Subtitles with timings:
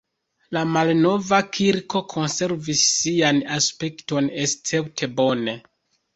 [0.55, 5.57] La malnova kirko konservis sian aspekton escepte bone.